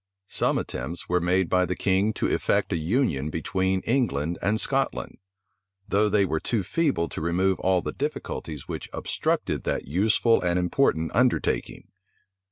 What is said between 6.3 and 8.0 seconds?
too feeble to remove all the